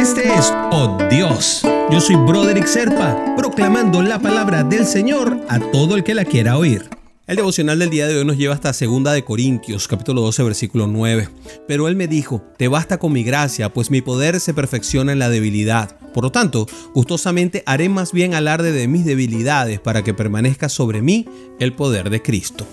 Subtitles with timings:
[0.00, 1.60] Este es Oh Dios.
[1.90, 6.56] Yo soy Broderick Serpa, proclamando la palabra del Señor a todo el que la quiera
[6.56, 6.88] oír.
[7.26, 10.86] El devocional del día de hoy nos lleva hasta segunda de Corintios, capítulo 12, versículo
[10.86, 11.28] 9.
[11.68, 15.18] Pero él me dijo, te basta con mi gracia, pues mi poder se perfecciona en
[15.18, 15.98] la debilidad.
[16.14, 21.02] Por lo tanto, gustosamente haré más bien alarde de mis debilidades para que permanezca sobre
[21.02, 21.26] mí
[21.58, 22.66] el poder de Cristo.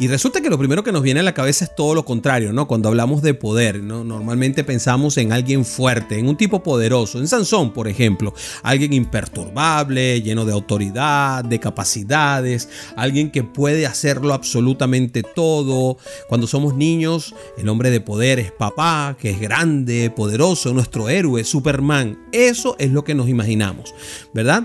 [0.00, 2.52] Y resulta que lo primero que nos viene a la cabeza es todo lo contrario,
[2.52, 2.68] ¿no?
[2.68, 4.04] Cuando hablamos de poder, ¿no?
[4.04, 8.32] Normalmente pensamos en alguien fuerte, en un tipo poderoso, en Sansón, por ejemplo,
[8.62, 15.98] alguien imperturbable, lleno de autoridad, de capacidades, alguien que puede hacerlo absolutamente todo.
[16.28, 21.42] Cuando somos niños, el hombre de poder es papá, que es grande, poderoso, nuestro héroe,
[21.42, 22.20] Superman.
[22.30, 23.92] Eso es lo que nos imaginamos,
[24.32, 24.62] ¿verdad?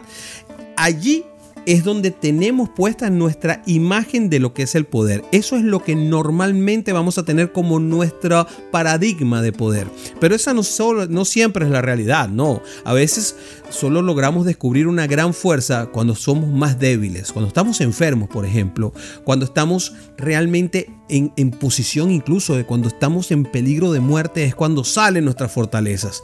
[0.78, 1.26] Allí
[1.66, 5.24] es donde tenemos puesta nuestra imagen de lo que es el poder.
[5.32, 9.88] Eso es lo que normalmente vamos a tener como nuestro paradigma de poder.
[10.20, 12.62] Pero esa no, solo, no siempre es la realidad, no.
[12.84, 13.36] A veces
[13.70, 18.94] solo logramos descubrir una gran fuerza cuando somos más débiles, cuando estamos enfermos, por ejemplo,
[19.24, 24.56] cuando estamos realmente en, en posición incluso de cuando estamos en peligro de muerte, es
[24.56, 26.24] cuando salen nuestras fortalezas.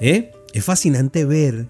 [0.00, 0.32] ¿Eh?
[0.52, 1.66] Es fascinante ver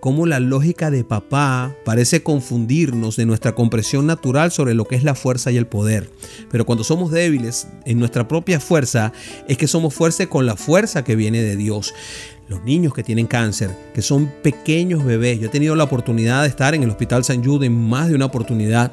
[0.00, 5.04] cómo la lógica de papá parece confundirnos de nuestra comprensión natural sobre lo que es
[5.04, 6.10] la fuerza y el poder.
[6.50, 9.12] Pero cuando somos débiles en nuestra propia fuerza,
[9.48, 11.94] es que somos fuertes con la fuerza que viene de Dios
[12.48, 15.40] los niños que tienen cáncer, que son pequeños bebés.
[15.40, 18.14] Yo he tenido la oportunidad de estar en el Hospital San Jude en más de
[18.14, 18.92] una oportunidad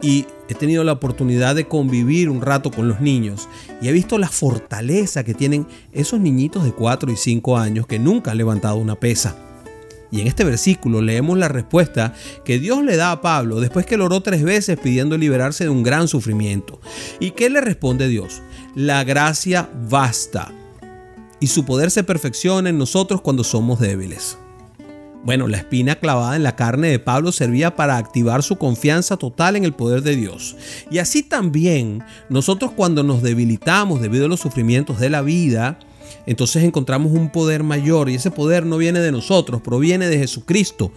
[0.00, 3.48] y he tenido la oportunidad de convivir un rato con los niños
[3.80, 8.00] y he visto la fortaleza que tienen esos niñitos de 4 y 5 años que
[8.00, 9.51] nunca han levantado una pesa.
[10.12, 13.96] Y en este versículo leemos la respuesta que Dios le da a Pablo después que
[13.96, 16.80] lo oró tres veces pidiendo liberarse de un gran sufrimiento.
[17.18, 18.42] ¿Y qué le responde Dios?
[18.74, 20.52] La gracia basta.
[21.40, 24.36] Y su poder se perfecciona en nosotros cuando somos débiles.
[25.24, 29.56] Bueno, la espina clavada en la carne de Pablo servía para activar su confianza total
[29.56, 30.56] en el poder de Dios.
[30.90, 35.78] Y así también nosotros cuando nos debilitamos debido a los sufrimientos de la vida,
[36.26, 40.92] entonces encontramos un poder mayor y ese poder no viene de nosotros, proviene de Jesucristo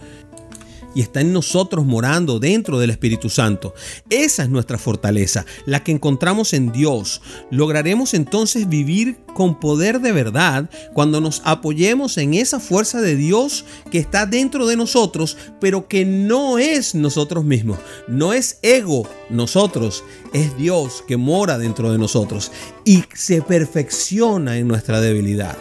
[0.96, 3.74] y está en nosotros morando dentro del Espíritu Santo.
[4.08, 7.20] Esa es nuestra fortaleza, la que encontramos en Dios.
[7.50, 13.66] Lograremos entonces vivir con poder de verdad cuando nos apoyemos en esa fuerza de Dios
[13.90, 20.02] que está dentro de nosotros, pero que no es nosotros mismos, no es ego nosotros,
[20.32, 22.50] es Dios que mora dentro de nosotros
[22.86, 25.58] y se perfecciona en nuestra debilidad.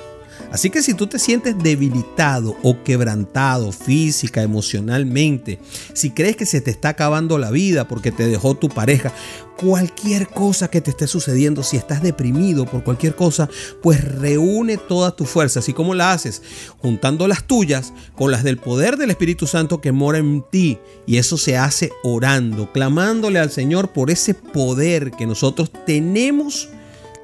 [0.52, 5.60] Así que si tú te sientes debilitado o quebrantado física, emocionalmente,
[5.94, 9.12] si crees que se te está acabando la vida porque te dejó tu pareja,
[9.58, 13.50] cualquier cosa que te esté sucediendo, si estás deprimido por cualquier cosa,
[13.82, 15.68] pues reúne todas tus fuerzas.
[15.70, 16.42] ¿Y cómo la haces?
[16.80, 20.80] Juntando las tuyas con las del poder del Espíritu Santo que mora en ti.
[21.06, 26.70] Y eso se hace orando, clamándole al Señor por ese poder que nosotros tenemos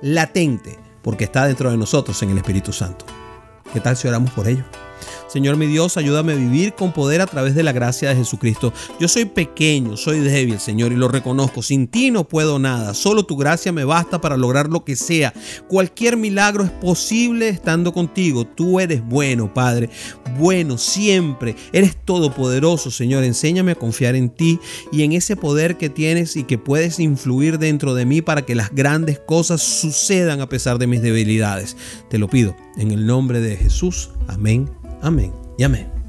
[0.01, 3.05] latente, porque está dentro de nosotros en el Espíritu Santo.
[3.73, 4.63] ¿Qué tal si oramos por ello?
[5.27, 8.73] Señor mi Dios, ayúdame a vivir con poder a través de la gracia de Jesucristo.
[8.99, 11.61] Yo soy pequeño, soy débil, Señor, y lo reconozco.
[11.61, 12.93] Sin ti no puedo nada.
[12.93, 15.33] Solo tu gracia me basta para lograr lo que sea.
[15.67, 18.45] Cualquier milagro es posible estando contigo.
[18.45, 19.89] Tú eres bueno, Padre.
[20.37, 21.55] Bueno siempre.
[21.73, 23.23] Eres todopoderoso, Señor.
[23.23, 24.59] Enséñame a confiar en ti
[24.91, 28.55] y en ese poder que tienes y que puedes influir dentro de mí para que
[28.55, 31.77] las grandes cosas sucedan a pesar de mis debilidades.
[32.09, 34.11] Te lo pido en el nombre de Jesús.
[34.27, 34.69] Amén
[35.01, 36.00] Amén y amén.